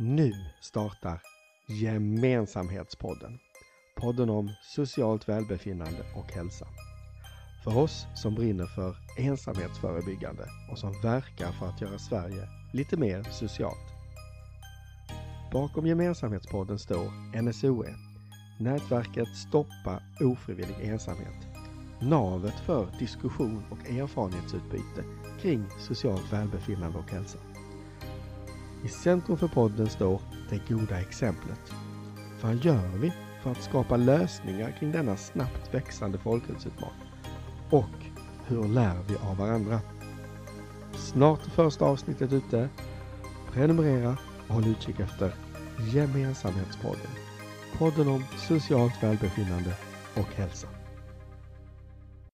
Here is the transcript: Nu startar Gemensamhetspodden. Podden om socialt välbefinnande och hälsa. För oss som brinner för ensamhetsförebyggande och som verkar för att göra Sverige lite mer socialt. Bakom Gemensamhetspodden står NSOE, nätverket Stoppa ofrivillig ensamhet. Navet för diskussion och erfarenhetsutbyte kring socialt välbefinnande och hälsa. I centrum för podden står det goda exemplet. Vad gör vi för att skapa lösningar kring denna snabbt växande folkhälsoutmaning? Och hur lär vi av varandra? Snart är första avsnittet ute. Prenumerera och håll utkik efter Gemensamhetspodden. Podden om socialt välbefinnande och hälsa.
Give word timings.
Nu 0.00 0.34
startar 0.60 1.22
Gemensamhetspodden. 1.66 3.38
Podden 3.96 4.30
om 4.30 4.50
socialt 4.62 5.28
välbefinnande 5.28 6.04
och 6.16 6.32
hälsa. 6.32 6.66
För 7.64 7.76
oss 7.76 8.06
som 8.14 8.34
brinner 8.34 8.66
för 8.66 8.96
ensamhetsförebyggande 9.18 10.48
och 10.70 10.78
som 10.78 10.92
verkar 11.02 11.52
för 11.52 11.66
att 11.66 11.80
göra 11.80 11.98
Sverige 11.98 12.48
lite 12.72 12.96
mer 12.96 13.22
socialt. 13.22 13.88
Bakom 15.52 15.86
Gemensamhetspodden 15.86 16.78
står 16.78 17.40
NSOE, 17.42 17.94
nätverket 18.60 19.36
Stoppa 19.48 20.02
ofrivillig 20.20 20.76
ensamhet. 20.80 21.46
Navet 22.00 22.60
för 22.66 22.88
diskussion 22.98 23.62
och 23.70 23.90
erfarenhetsutbyte 23.90 25.04
kring 25.40 25.64
socialt 25.78 26.32
välbefinnande 26.32 26.98
och 26.98 27.10
hälsa. 27.10 27.38
I 28.84 28.88
centrum 28.88 29.38
för 29.38 29.48
podden 29.48 29.88
står 29.88 30.20
det 30.50 30.68
goda 30.68 31.00
exemplet. 31.00 31.72
Vad 32.42 32.64
gör 32.64 32.88
vi 32.88 33.12
för 33.42 33.50
att 33.50 33.62
skapa 33.62 33.96
lösningar 33.96 34.76
kring 34.78 34.92
denna 34.92 35.16
snabbt 35.16 35.74
växande 35.74 36.18
folkhälsoutmaning? 36.18 37.08
Och 37.70 38.04
hur 38.46 38.68
lär 38.68 39.02
vi 39.08 39.16
av 39.16 39.36
varandra? 39.36 39.80
Snart 40.96 41.46
är 41.46 41.50
första 41.50 41.84
avsnittet 41.84 42.32
ute. 42.32 42.68
Prenumerera 43.52 44.16
och 44.48 44.54
håll 44.54 44.66
utkik 44.66 45.00
efter 45.00 45.34
Gemensamhetspodden. 45.92 47.10
Podden 47.78 48.08
om 48.08 48.24
socialt 48.36 49.02
välbefinnande 49.02 49.74
och 50.14 50.34
hälsa. 50.34 50.68